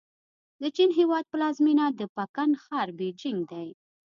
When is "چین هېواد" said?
0.75-1.25